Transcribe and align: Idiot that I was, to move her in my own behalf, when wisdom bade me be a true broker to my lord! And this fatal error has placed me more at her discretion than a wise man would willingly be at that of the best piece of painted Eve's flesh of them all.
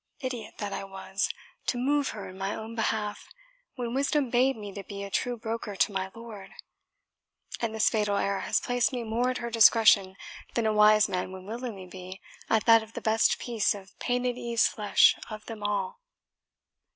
Idiot 0.19 0.55
that 0.57 0.73
I 0.73 0.83
was, 0.83 1.29
to 1.67 1.77
move 1.77 2.09
her 2.09 2.27
in 2.27 2.35
my 2.35 2.55
own 2.55 2.73
behalf, 2.73 3.27
when 3.75 3.93
wisdom 3.93 4.31
bade 4.31 4.57
me 4.57 4.71
be 4.71 5.03
a 5.03 5.11
true 5.11 5.37
broker 5.37 5.75
to 5.75 5.91
my 5.91 6.09
lord! 6.15 6.49
And 7.59 7.75
this 7.75 7.87
fatal 7.87 8.17
error 8.17 8.39
has 8.39 8.59
placed 8.59 8.91
me 8.91 9.03
more 9.03 9.29
at 9.29 9.37
her 9.37 9.51
discretion 9.51 10.15
than 10.55 10.65
a 10.65 10.73
wise 10.73 11.07
man 11.07 11.31
would 11.33 11.43
willingly 11.43 11.85
be 11.85 12.19
at 12.49 12.65
that 12.65 12.81
of 12.81 12.93
the 12.93 13.01
best 13.01 13.37
piece 13.37 13.75
of 13.75 13.95
painted 13.99 14.39
Eve's 14.39 14.65
flesh 14.67 15.15
of 15.29 15.45
them 15.45 15.61
all. 15.61 15.99